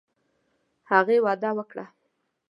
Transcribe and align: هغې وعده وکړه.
هغې 0.91 1.17
وعده 1.25 1.49
وکړه. 1.57 1.85